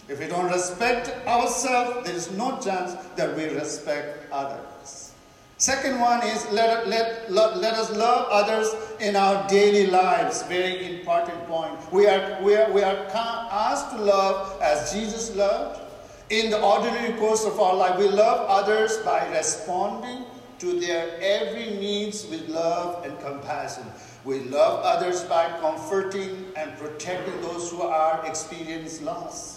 If 0.07 0.19
we 0.19 0.27
don't 0.27 0.49
respect 0.49 1.09
ourselves, 1.27 2.07
there 2.07 2.15
is 2.15 2.31
no 2.31 2.57
chance 2.59 2.95
that 3.15 3.35
we 3.35 3.45
respect 3.45 4.31
others. 4.31 5.11
Second 5.57 5.99
one 5.99 6.21
is 6.23 6.45
let, 6.51 6.87
let, 6.87 7.31
let, 7.31 7.57
let 7.57 7.73
us 7.73 7.91
love 7.91 8.27
others 8.29 8.73
in 8.99 9.15
our 9.15 9.47
daily 9.49 9.87
lives. 9.87 10.43
Very 10.43 10.99
important 10.99 11.45
point. 11.47 11.73
We 11.91 12.05
are, 12.05 12.41
we, 12.43 12.55
are, 12.55 12.71
we 12.71 12.83
are 12.83 12.95
asked 13.11 13.89
to 13.91 13.97
love 13.97 14.61
as 14.61 14.93
Jesus 14.93 15.35
loved. 15.35 15.81
In 16.29 16.51
the 16.51 16.61
ordinary 16.61 17.17
course 17.17 17.43
of 17.43 17.59
our 17.59 17.73
life, 17.73 17.97
we 17.97 18.07
love 18.07 18.45
others 18.47 18.97
by 18.97 19.27
responding 19.29 20.25
to 20.59 20.79
their 20.79 21.17
every 21.21 21.71
needs 21.71 22.27
with 22.27 22.47
love 22.49 23.03
and 23.03 23.19
compassion. 23.19 23.83
We 24.25 24.41
love 24.41 24.81
others 24.83 25.23
by 25.23 25.47
comforting 25.59 26.51
and 26.55 26.77
protecting 26.77 27.41
those 27.41 27.71
who 27.71 27.81
are 27.81 28.23
experiencing 28.25 29.05
loss. 29.05 29.56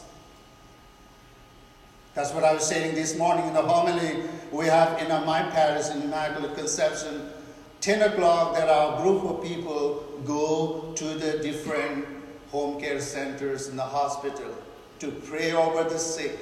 That's 2.14 2.32
what 2.32 2.42
I 2.42 2.52
was 2.52 2.66
saying 2.66 2.96
this 2.96 3.16
morning 3.16 3.46
in 3.46 3.54
the 3.54 3.62
homily 3.62 4.24
we 4.50 4.66
have 4.66 5.00
in 5.00 5.08
my 5.24 5.42
parish 5.42 5.90
in 5.90 6.02
Immaculate 6.02 6.56
Conception. 6.56 7.30
10 7.80 8.12
o'clock, 8.12 8.54
there 8.54 8.68
are 8.68 8.98
a 8.98 9.02
group 9.02 9.22
of 9.24 9.42
people 9.42 10.04
go 10.26 10.92
to 10.96 11.04
the 11.04 11.38
different 11.38 12.04
home 12.50 12.80
care 12.80 13.00
centers 13.00 13.68
in 13.68 13.76
the 13.76 13.82
hospital 13.82 14.52
to 14.98 15.10
pray 15.10 15.52
over 15.52 15.88
the 15.88 15.98
sick, 15.98 16.36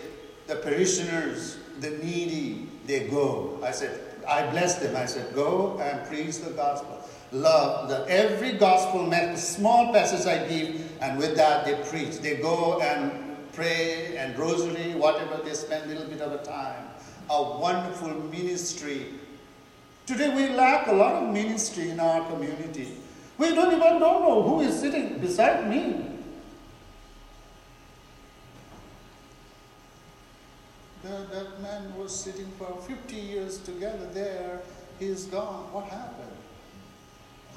the 0.47 0.57
parishioners, 0.57 1.59
the 1.81 1.91
needy. 2.03 2.67
They 2.87 3.07
go. 3.09 3.61
I 3.63 3.71
said, 3.71 4.01
I 4.27 4.47
bless 4.51 4.77
them. 4.79 4.97
I 4.97 5.05
said, 5.05 5.35
go 5.35 5.79
and 5.81 6.09
preach 6.09 6.39
the 6.39 6.51
gospel. 6.51 6.99
Love. 7.31 7.91
The, 7.91 8.07
every 8.09 8.53
gospel, 8.53 9.13
small 9.37 9.93
passage 9.93 10.27
I 10.27 10.49
give, 10.49 10.91
and 11.03 11.19
with 11.19 11.37
that 11.37 11.67
they 11.67 11.75
preach. 11.91 12.21
They 12.21 12.37
go 12.37 12.81
and 12.81 13.28
pray 13.59 14.17
and 14.17 14.39
rosary, 14.39 14.95
whatever 14.95 15.43
they 15.43 15.53
spend 15.53 15.91
a 15.91 15.95
little 15.95 16.09
bit 16.09 16.21
of 16.21 16.31
a 16.33 16.45
time. 16.45 16.85
A 17.29 17.43
wonderful 17.43 18.15
ministry. 18.31 19.07
Today 20.07 20.33
we 20.35 20.55
lack 20.55 20.87
a 20.87 20.93
lot 20.93 21.25
of 21.25 21.33
ministry 21.33 21.91
in 21.91 21.99
our 21.99 22.25
community. 22.31 22.97
We 23.37 23.55
don't 23.57 23.75
even 23.75 23.99
know 23.99 24.43
who 24.43 24.61
is 24.61 24.79
sitting 24.79 25.19
beside 25.19 25.69
me. 25.69 26.05
That, 31.03 31.31
that 31.33 31.61
man 31.61 31.97
was 31.97 32.15
sitting 32.15 32.51
for 32.59 32.81
50 32.87 33.17
years 33.17 33.59
together 33.59 34.07
there. 34.15 34.61
He's 35.01 35.25
gone. 35.25 35.73
What 35.73 35.87
happened? 35.87 36.37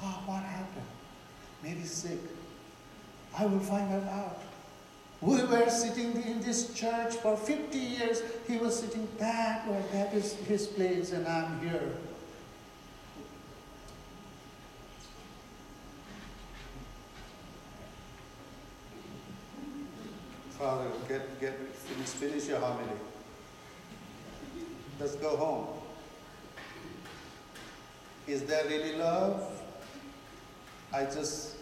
Oh, 0.02 0.22
what 0.26 0.42
happened? 0.42 0.86
Maybe 1.62 1.84
sick. 1.84 2.18
I 3.38 3.46
will 3.46 3.60
find 3.60 3.90
that 3.92 4.12
out. 4.12 4.40
We 5.22 5.40
were 5.44 5.70
sitting 5.70 6.20
in 6.24 6.40
this 6.40 6.74
church 6.74 7.14
for 7.14 7.36
50 7.36 7.78
years. 7.78 8.22
He 8.48 8.56
was 8.56 8.80
sitting 8.80 9.06
back 9.20 9.68
where 9.68 9.82
that 9.92 10.12
is 10.12 10.32
his 10.32 10.66
place, 10.66 11.12
and 11.12 11.28
I'm 11.28 11.60
here. 11.60 11.92
Father, 20.58 20.90
get, 21.08 21.40
get, 21.40 21.54
finish, 21.56 22.08
finish 22.08 22.48
your 22.48 22.58
homily. 22.58 22.98
Let's 24.98 25.14
go 25.14 25.36
home. 25.36 25.68
Is 28.26 28.42
there 28.42 28.64
really 28.66 28.96
love? 28.96 29.62
I 30.92 31.04
just, 31.04 31.56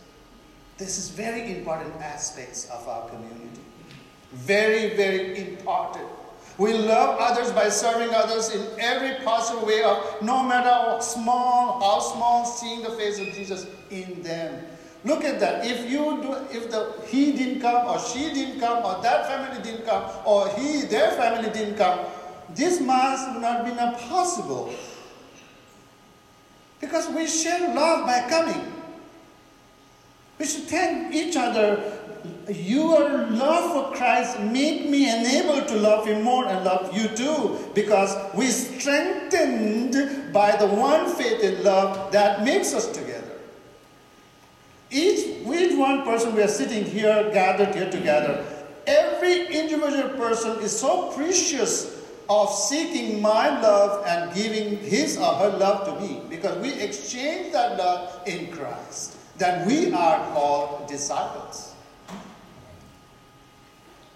this 0.81 0.97
is 0.97 1.11
very 1.11 1.59
important 1.59 1.95
aspects 2.01 2.69
of 2.71 2.89
our 2.89 3.07
community. 3.11 3.61
Very, 4.33 4.97
very 4.97 5.51
important. 5.51 6.09
We 6.57 6.73
love 6.73 7.19
others 7.21 7.53
by 7.53 7.69
serving 7.69 8.15
others 8.15 8.49
in 8.55 8.67
every 8.81 9.23
possible 9.23 9.67
way 9.67 9.83
of 9.83 10.23
no 10.23 10.43
matter 10.43 10.71
how 10.71 11.01
small, 11.01 11.81
how 11.81 12.01
small, 12.01 12.47
seeing 12.47 12.83
the 12.83 12.91
face 12.91 13.19
of 13.19 13.27
Jesus 13.35 13.67
in 13.91 14.23
them. 14.23 14.65
Look 15.05 15.23
at 15.23 15.39
that. 15.41 15.67
If 15.67 15.91
you 15.91 16.23
do, 16.23 16.35
if 16.51 16.71
the 16.71 16.95
he 17.07 17.33
didn't 17.33 17.61
come, 17.61 17.87
or 17.87 17.99
she 17.99 18.33
didn't 18.33 18.61
come, 18.61 18.85
or 18.85 19.03
that 19.03 19.27
family 19.27 19.63
didn't 19.63 19.85
come, 19.87 20.05
or 20.25 20.49
he, 20.51 20.83
their 20.83 21.11
family 21.13 21.51
didn't 21.51 21.77
come, 21.77 22.07
this 22.55 22.81
mass 22.81 23.33
would 23.33 23.43
not 23.43 23.65
be 23.65 23.73
possible. 24.09 24.73
Because 26.81 27.09
we 27.09 27.27
share 27.27 27.75
love 27.75 28.07
by 28.07 28.27
coming. 28.29 28.80
We 30.41 30.47
should 30.47 30.65
thank 30.65 31.15
each 31.15 31.37
other. 31.37 31.99
Your 32.49 33.27
love 33.27 33.73
for 33.73 33.97
Christ 33.97 34.41
made 34.41 34.89
me 34.89 35.07
enabled 35.07 35.69
to 35.69 35.77
love 35.77 36.07
Him 36.07 36.23
more 36.23 36.49
and 36.49 36.65
love 36.65 36.97
you 36.97 37.09
too. 37.09 37.59
Because 37.75 38.17
we 38.35 38.47
strengthened 38.47 40.33
by 40.33 40.57
the 40.57 40.67
one 40.67 41.15
faith 41.15 41.45
in 41.45 41.63
love 41.63 42.11
that 42.13 42.43
makes 42.43 42.73
us 42.73 42.91
together. 42.91 43.37
Each, 44.91 45.27
each 45.47 45.79
one 45.79 46.05
person 46.05 46.35
we 46.35 46.43
are 46.43 46.49
sitting 46.49 46.87
here, 46.87 47.31
gathered 47.35 47.75
here 47.75 47.91
together, 47.91 48.43
every 48.87 49.47
individual 49.55 50.09
person 50.17 50.59
is 50.61 50.77
so 50.77 51.13
precious 51.13 52.03
of 52.31 52.51
seeking 52.51 53.21
my 53.21 53.61
love 53.61 54.07
and 54.07 54.35
giving 54.35 54.79
his 54.79 55.19
or 55.19 55.35
her 55.35 55.51
love 55.59 55.85
to 55.85 56.01
me 56.01 56.23
because 56.31 56.57
we 56.59 56.73
exchange 56.81 57.53
that 57.53 57.77
love 57.77 58.27
in 58.27 58.51
Christ. 58.51 59.20
That 59.41 59.67
we 59.67 59.91
are 59.95 60.19
called 60.35 60.87
disciples. 60.87 61.75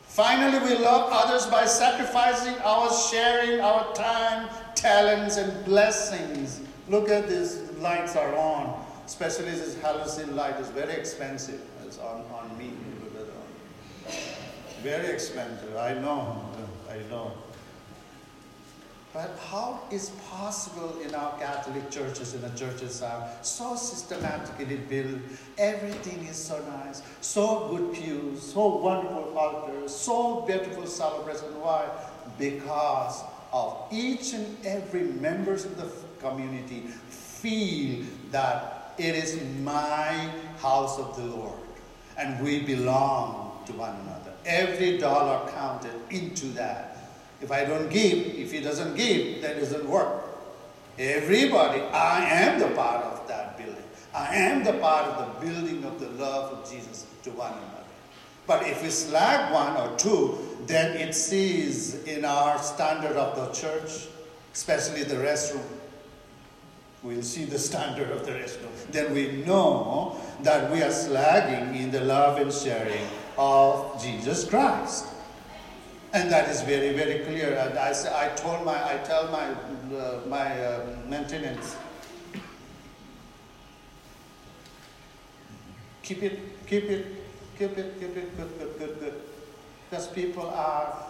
Finally, 0.03 0.59
we 0.59 0.77
love 0.77 1.09
others 1.11 1.47
by 1.47 1.65
sacrificing 1.65 2.55
our 2.63 2.93
sharing 2.93 3.59
our 3.61 3.91
time, 3.95 4.51
talents, 4.75 5.39
and 5.39 5.65
blessings. 5.65 6.61
Look 6.91 7.09
at 7.09 7.27
these 7.27 7.63
lights 7.79 8.17
are 8.17 8.37
on. 8.37 8.85
Especially 9.07 9.51
this 9.51 9.77
halogen 9.77 10.35
light 10.35 10.61
is 10.61 10.69
very 10.69 10.93
expensive. 10.93 11.63
It's 11.87 11.99
on, 11.99 12.23
on 12.31 12.57
me. 12.59 12.73
Very 14.83 15.07
expensive. 15.07 15.75
I 15.75 15.95
know. 15.95 16.51
I 16.91 16.99
know. 17.09 17.33
But 19.15 19.39
how 19.49 19.81
is 19.93 20.11
possible 20.29 21.01
in 21.01 21.15
our 21.15 21.39
Catholic 21.39 21.89
churches, 21.89 22.35
in 22.35 22.43
the 22.43 22.51
churches 22.51 23.01
are 23.01 23.31
so 23.43 23.77
systematically 23.77 24.77
built, 24.77 25.21
everything 25.57 26.27
is 26.27 26.37
so 26.37 26.61
nice, 26.65 27.01
so 27.21 27.69
good 27.69 27.95
pews, 27.95 28.43
so 28.43 28.79
wonderful 28.79 29.39
altars, 29.39 29.95
so 29.95 30.41
beautiful 30.41 30.85
celebration. 30.89 31.47
Why? 31.61 31.89
Because 32.41 33.23
of 33.53 33.87
each 33.93 34.33
and 34.33 34.57
every 34.67 35.05
members 35.05 35.65
of 35.65 35.77
the 35.77 35.89
community 36.19 36.81
feel 37.09 38.05
that 38.33 38.95
it 38.99 39.15
is 39.15 39.41
my 39.61 40.29
house 40.59 40.99
of 40.99 41.17
the 41.17 41.25
Lord, 41.25 41.61
and 42.19 42.45
we 42.45 42.65
belong 42.65 43.63
to 43.67 43.73
one 43.75 43.95
another. 43.95 44.33
Every 44.45 44.99
dollar 44.99 45.49
counted 45.53 45.95
into 46.11 46.47
that. 46.55 46.94
If 47.41 47.51
I 47.51 47.65
don't 47.65 47.91
give, 47.91 48.19
if 48.39 48.53
he 48.53 48.61
doesn't 48.61 48.97
give, 48.97 49.43
that 49.43 49.59
doesn't 49.59 49.89
work. 49.89 50.23
Everybody, 50.99 51.81
I 51.81 52.25
am 52.25 52.61
the 52.61 52.69
part 52.69 53.05
of 53.05 53.27
that 53.29 53.59
building. 53.59 53.83
I 54.15 54.35
am 54.37 54.63
the 54.63 54.75
part 54.75 55.07
of 55.07 55.41
the 55.41 55.47
building 55.47 55.85
of 55.85 55.99
the 55.99 56.09
love 56.11 56.53
of 56.53 56.71
Jesus 56.71 57.07
to 57.25 57.31
one 57.31 57.53
another. 57.53 57.85
But 58.47 58.67
if 58.67 58.83
we 58.83 58.91
slack 58.91 59.53
one 59.53 59.77
or 59.77 59.97
two, 59.97 60.39
then 60.67 60.97
it 60.97 61.15
sees 61.15 62.05
in 62.05 62.25
our 62.25 62.59
standard 62.59 63.17
of 63.17 63.37
the 63.37 63.53
church, 63.53 64.07
especially 64.53 65.03
the 65.03 65.17
restroom. 65.17 65.65
We'll 67.03 67.23
see 67.23 67.45
the 67.45 67.59
standard 67.59 68.11
of 68.11 68.25
the 68.25 68.33
restroom. 68.33 68.71
Then 68.91 69.13
we 69.13 69.45
know 69.45 70.19
that 70.43 70.71
we 70.71 70.83
are 70.83 70.91
slagging 70.91 71.77
in 71.77 71.91
the 71.91 72.01
love 72.01 72.39
and 72.39 72.53
sharing 72.53 73.07
of 73.37 74.03
Jesus 74.03 74.49
Christ. 74.49 75.07
And 76.15 76.31
that 76.31 76.49
is 76.49 76.63
very, 76.63 76.93
very 76.93 77.25
clear. 77.25 77.57
And 77.59 77.77
I, 77.77 77.91
I 77.91 78.29
told 78.37 78.65
my, 78.65 78.79
I 78.81 78.99
tell 78.99 79.27
my, 79.33 79.51
uh, 79.99 80.21
my 80.29 80.65
uh, 80.65 80.87
maintenance, 81.09 81.77
keep 86.05 86.23
it, 86.23 86.39
keep 86.69 86.85
it, 86.85 87.07
keep 87.59 87.77
it, 87.77 87.99
keep 87.99 88.17
it, 88.17 88.37
good, 88.37 88.59
good, 88.61 88.79
good, 88.79 89.01
good. 89.01 89.15
Because 89.91 90.07
people 90.07 90.49
are 90.51 91.05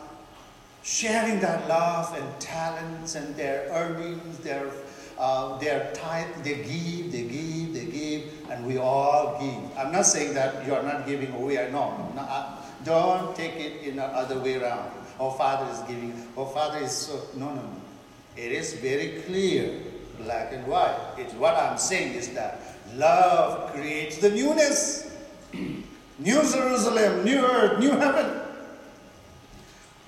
sharing 0.83 1.38
their 1.38 1.62
love 1.69 2.17
and 2.19 2.40
talents 2.40 3.14
and 3.14 3.37
their 3.37 3.69
earnings, 3.73 4.38
their, 4.38 4.71
uh, 5.18 5.59
are 5.59 5.92
tithe, 5.94 6.44
they 6.44 6.57
give, 6.57 7.12
they 7.12 7.22
give, 7.22 7.74
they 7.74 7.87
give, 7.87 8.50
and 8.50 8.66
we 8.66 8.79
all 8.79 9.38
give. 9.40 9.79
I'm 9.79 9.92
not 9.92 10.07
saying 10.07 10.35
that 10.35 10.66
you 10.66 10.74
are 10.74 10.83
not 10.83 11.07
giving 11.07 11.33
away. 11.35 11.55
No, 11.72 12.12
no, 12.14 12.22
uh, 12.22 12.57
don't 12.85 13.35
take 13.37 13.57
it 13.57 13.87
in 13.87 13.96
the 13.96 14.05
other 14.05 14.38
way 14.40 14.57
around. 14.57 14.90
Our 15.20 15.33
Father 15.33 15.70
is 15.72 15.81
giving. 15.81 16.29
Our 16.37 16.46
Father 16.46 16.79
is 16.79 16.92
so. 16.92 17.20
No, 17.37 17.48
no, 17.48 17.62
no. 17.62 17.81
It 18.37 18.50
is 18.50 18.74
very 18.74 19.22
clear, 19.22 19.79
black 20.18 20.53
and 20.53 20.66
white. 20.66 20.98
It's 21.18 21.35
what 21.35 21.55
I'm 21.55 21.79
saying 21.79 22.14
is 22.14 22.35
that 22.35 22.61
love 22.94 23.72
creates 23.72 24.18
the 24.18 24.31
newness. 24.31 25.11
new 25.53 26.42
Jerusalem, 26.42 27.24
new 27.24 27.38
earth, 27.44 27.79
new 27.79 27.92
heaven. 27.92 28.43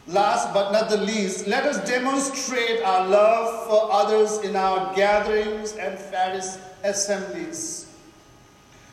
Last 0.09 0.55
but 0.55 0.71
not 0.71 0.89
the 0.89 0.99
least, 0.99 1.49
let 1.49 1.65
us 1.65 1.85
demonstrate 1.89 2.81
our 2.83 3.09
love 3.09 3.67
for 3.67 3.93
others 3.93 4.39
in 4.39 4.55
our 4.55 4.95
gatherings 4.95 5.73
and 5.73 5.99
Pharisee 5.99 6.61
assemblies. 6.85 7.93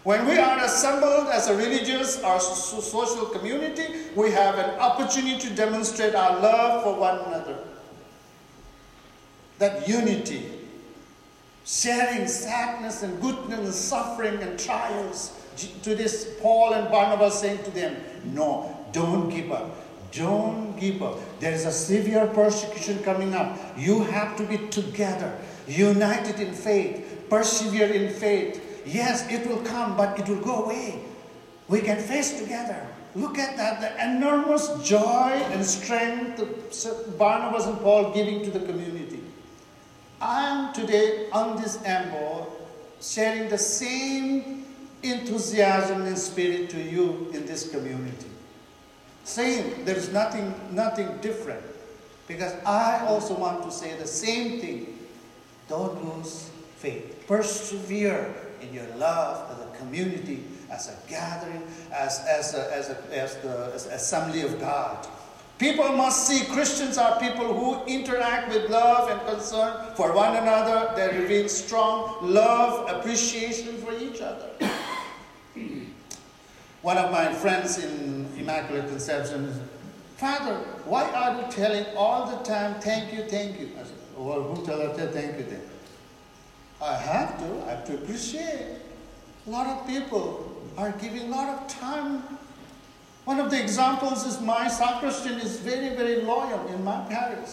When 0.04 0.26
we 0.26 0.38
are 0.38 0.60
assembled 0.65 1.28
as 1.28 1.47
a 1.47 1.56
religious 1.56 2.21
or 2.21 2.39
social 2.39 3.28
community, 3.28 3.86
we 4.15 4.32
have 4.32 4.58
an 4.58 4.71
opportunity 4.80 5.39
to 5.47 5.56
demonstrate 5.56 6.15
our 6.15 6.39
love 6.39 6.84
for 6.84 6.99
one 6.99 7.19
another. 7.19 7.60
That 9.60 9.88
unity, 9.88 10.52
sharing 11.63 12.28
sadness 12.28 13.04
and 13.04 13.21
goodness 13.21 13.60
and 13.60 13.73
suffering 13.73 14.41
and 14.41 14.60
trials. 14.60 15.39
To 15.84 15.95
this, 15.95 16.36
Paul 16.41 16.73
and 16.73 16.89
Barnabas 16.89 17.39
saying 17.39 17.63
to 17.63 17.71
them, 17.71 17.95
No, 18.26 18.76
don't 18.91 19.30
give 19.30 19.52
up. 19.52 19.73
Don't 20.15 20.80
give 20.80 21.02
up. 21.02 21.19
There 21.39 21.54
is 21.54 21.65
a 21.65 21.71
severe 21.71 22.28
persecution 22.28 23.02
coming 23.04 23.34
up. 23.34 23.58
You 23.78 24.04
have 24.04 24.38
to 24.38 24.43
be 24.43 24.58
together, 24.69 25.38
united 25.67 26.39
in 26.39 26.54
faith, 26.54 27.26
persevere 27.30 27.91
in 27.91 28.13
faith 28.13 28.62
Yes, 28.86 29.30
it 29.32 29.47
will 29.47 29.62
come, 29.62 29.95
but 29.95 30.19
it 30.19 30.28
will 30.28 30.41
go 30.43 30.65
away. 30.65 31.02
We 31.67 31.82
can 31.82 31.99
face 31.99 32.39
together. 32.39 32.86
Look 33.15 33.38
at 33.38 33.56
that, 33.58 33.80
the 33.80 34.04
enormous 34.04 34.67
joy 34.84 35.32
and 35.52 35.63
strength 35.63 36.41
Barnabas 37.17 37.67
and 37.67 37.80
Paul 37.80 38.12
giving 38.12 38.43
to 38.43 38.52
the 38.52 38.60
community. 38.60 39.19
I 40.19 40.45
am 40.45 40.73
today 40.73 41.30
on 41.32 41.62
this 41.62 41.84
ambo 41.86 42.47
sharing 43.02 43.49
the 43.49 43.58
same 43.58 44.65
enthusiasm 45.04 46.04
and 46.04 46.17
spirit 46.17 46.69
to 46.71 46.82
you 46.82 47.30
in 47.34 47.45
this 47.45 47.69
community. 47.69 48.33
Same, 49.23 49.86
there 49.86 49.95
is 49.95 50.12
nothing, 50.12 50.53
nothing 50.71 51.17
different. 51.21 51.63
Because 52.27 52.53
I 52.65 53.05
also 53.07 53.36
want 53.36 53.63
to 53.63 53.71
say 53.71 53.97
the 53.97 54.07
same 54.07 54.59
thing. 54.59 54.99
Don't 55.67 56.15
lose 56.15 56.49
faith. 56.77 57.25
Persevere 57.27 58.33
in 58.62 58.73
your 58.73 58.88
love 58.95 59.51
as 59.51 59.59
a 59.65 59.77
community, 59.77 60.43
as 60.69 60.89
a 60.89 61.09
gathering, 61.09 61.63
as, 61.91 62.19
as, 62.27 62.53
a, 62.53 62.75
as, 62.75 62.89
a, 62.89 63.17
as 63.17 63.36
the 63.38 63.71
as 63.73 63.86
assembly 63.88 64.41
of 64.41 64.59
God. 64.59 65.07
People 65.59 65.88
must 65.89 66.27
see 66.27 66.45
Christians 66.51 66.97
are 66.97 67.19
people 67.19 67.53
who 67.53 67.86
interact 67.86 68.49
with 68.53 68.69
love 68.69 69.09
and 69.09 69.21
concern 69.27 69.95
for 69.95 70.13
one 70.13 70.36
another. 70.36 70.93
They 70.95 71.19
reveal 71.19 71.47
strong 71.47 72.17
love, 72.21 72.89
appreciation 72.89 73.77
for 73.77 73.93
each 73.93 74.19
other. 74.19 74.49
one 76.81 76.97
of 76.97 77.12
my 77.12 77.31
friends 77.31 77.77
in 77.83 78.22
Immaculate 78.43 78.89
Conception 78.89 79.69
Father, 80.17 80.56
why 80.86 81.10
are 81.12 81.41
you 81.41 81.51
telling 81.51 81.86
all 81.97 82.25
the 82.27 82.43
time, 82.43 82.79
thank 82.82 83.13
you, 83.13 83.23
thank 83.23 83.60
you? 83.60 83.71
I 83.79 83.84
said, 83.84 83.95
well, 84.15 84.43
who 84.43 84.65
tell 84.65 84.79
her 84.79 84.93
thank 84.93 85.38
you 85.38 85.43
then? 85.43 85.62
I 86.82 86.95
have 86.95 87.38
to, 87.39 87.65
I 87.65 87.71
have 87.71 87.86
to 87.88 87.95
appreciate. 87.95 88.77
A 89.47 89.49
lot 89.49 89.67
of 89.67 89.88
people 89.88 90.62
are 90.77 90.91
giving 90.91 91.23
a 91.23 91.27
lot 91.27 91.49
of 91.49 91.67
time. 91.67 92.23
One 93.25 93.39
of 93.39 93.49
the 93.49 93.62
examples 93.62 94.25
is 94.25 94.39
my 94.41 94.67
sacristan 94.67 95.39
is 95.39 95.60
very, 95.60 95.95
very 95.95 96.21
loyal 96.21 96.67
in 96.67 96.84
my 96.84 97.06
parish. 97.10 97.49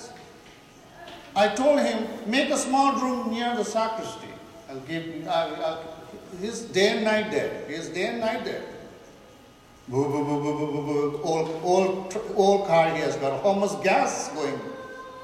I 1.34 1.48
told 1.48 1.80
him, 1.80 2.08
make 2.26 2.50
a 2.50 2.56
small 2.56 3.00
room 3.00 3.30
near 3.30 3.54
the 3.56 3.64
sacristy. 3.64 4.28
I'll 4.68 4.80
give, 4.80 5.26
I'll, 5.28 5.64
I'll, 5.64 5.94
he's 6.40 6.60
day 6.62 6.96
and 6.96 7.04
night 7.04 7.30
there. 7.30 7.64
He's 7.68 7.88
day 7.88 8.06
and 8.06 8.20
night 8.20 8.44
there. 8.44 8.64
All, 9.92 11.60
all, 11.64 12.08
all 12.36 12.66
car 12.66 12.94
he 12.94 13.00
has 13.00 13.16
got. 13.16 13.42
How 13.42 13.54
much 13.54 13.82
gas 13.82 14.30
going? 14.34 14.60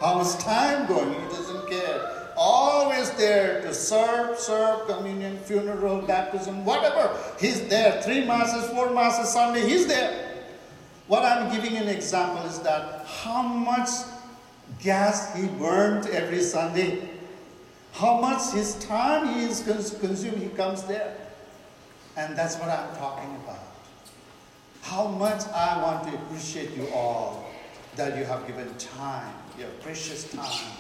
How 0.00 0.18
much 0.18 0.36
time 0.38 0.88
going? 0.88 1.14
He 1.14 1.28
doesn't 1.28 1.70
care. 1.70 2.32
Always 2.36 3.12
there 3.12 3.62
to 3.62 3.72
serve, 3.72 4.38
serve, 4.38 4.88
communion, 4.88 5.38
funeral, 5.38 6.02
baptism, 6.02 6.64
whatever. 6.64 7.16
He's 7.38 7.68
there. 7.68 8.02
Three 8.02 8.24
masses, 8.24 8.68
four 8.70 8.90
masses, 8.92 9.32
Sunday, 9.32 9.66
he's 9.66 9.86
there. 9.86 10.34
What 11.06 11.24
I'm 11.24 11.54
giving 11.54 11.76
an 11.76 11.88
example 11.88 12.44
is 12.46 12.58
that 12.60 13.06
how 13.06 13.42
much 13.42 13.88
gas 14.80 15.34
he 15.36 15.46
burned 15.46 16.08
every 16.08 16.42
Sunday, 16.42 17.08
how 17.92 18.20
much 18.20 18.52
his 18.52 18.74
time 18.84 19.32
he 19.32 19.44
is 19.44 19.60
consumed, 20.00 20.42
he 20.42 20.48
comes 20.48 20.82
there. 20.82 21.16
And 22.16 22.36
that's 22.36 22.56
what 22.56 22.68
I'm 22.68 22.96
talking 22.96 23.34
about 23.44 23.65
how 24.86 25.08
much 25.08 25.42
I 25.48 25.82
want 25.82 26.06
to 26.06 26.14
appreciate 26.14 26.70
you 26.76 26.86
all 26.94 27.44
that 27.96 28.16
you 28.16 28.24
have 28.24 28.46
given 28.46 28.72
time, 28.76 29.34
your 29.58 29.68
precious 29.80 30.30
time, 30.30 30.70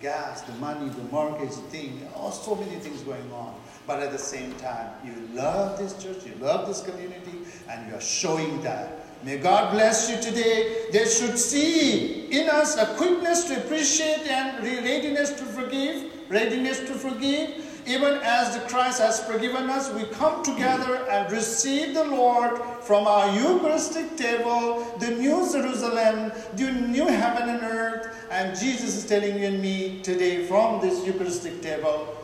gas, 0.00 0.42
the 0.42 0.52
money, 0.54 0.88
the 0.90 1.02
mortgage 1.04 1.54
thing, 1.72 2.08
oh, 2.14 2.30
so 2.30 2.54
many 2.54 2.76
things 2.76 3.00
going 3.02 3.32
on. 3.32 3.58
But 3.84 4.00
at 4.00 4.12
the 4.12 4.18
same 4.18 4.52
time, 4.54 4.92
you 5.04 5.28
love 5.34 5.76
this 5.76 6.00
church, 6.00 6.24
you 6.24 6.34
love 6.40 6.68
this 6.68 6.82
community, 6.82 7.32
and 7.68 7.88
you 7.88 7.96
are 7.96 8.00
showing 8.00 8.62
that. 8.62 9.04
May 9.24 9.38
God 9.38 9.72
bless 9.72 10.08
you 10.08 10.20
today. 10.22 10.86
They 10.92 11.06
should 11.06 11.36
see 11.36 12.26
in 12.30 12.48
us 12.48 12.76
a 12.76 12.86
quickness 12.94 13.44
to 13.46 13.56
appreciate 13.56 14.20
and 14.28 14.62
readiness 14.62 15.30
to 15.30 15.44
forgive, 15.44 16.12
readiness 16.30 16.78
to 16.80 16.94
forgive, 16.94 17.67
even 17.88 18.20
as 18.22 18.54
the 18.54 18.60
Christ 18.68 19.00
has 19.00 19.24
forgiven 19.24 19.70
us, 19.70 19.90
we 19.92 20.04
come 20.04 20.42
together 20.42 21.08
and 21.08 21.32
receive 21.32 21.94
the 21.94 22.04
Lord 22.04 22.60
from 22.82 23.06
our 23.06 23.34
Eucharistic 23.34 24.14
table, 24.16 24.84
the 25.00 25.10
new 25.12 25.50
Jerusalem, 25.50 26.30
the 26.54 26.70
new 26.70 27.06
heaven 27.06 27.48
and 27.48 27.62
earth. 27.62 28.26
And 28.30 28.58
Jesus 28.58 28.94
is 28.94 29.06
telling 29.06 29.38
you 29.38 29.46
and 29.46 29.62
me 29.62 30.00
today 30.02 30.44
from 30.46 30.82
this 30.82 31.06
Eucharistic 31.06 31.62
table, 31.62 32.14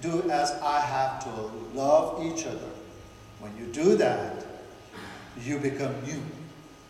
do 0.00 0.28
as 0.28 0.50
I 0.60 0.80
have 0.80 1.22
to 1.24 1.30
love 1.78 2.20
each 2.26 2.44
other. 2.46 2.70
When 3.38 3.56
you 3.56 3.66
do 3.66 3.96
that, 3.96 4.44
you 5.40 5.58
become 5.58 5.94
new. 6.04 6.22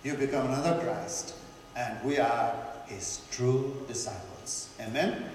You 0.03 0.15
become 0.15 0.47
another 0.47 0.83
Christ. 0.83 1.35
And 1.77 2.03
we 2.03 2.19
are 2.19 2.55
his 2.87 3.21
true 3.31 3.85
disciples. 3.87 4.71
Amen? 4.81 5.31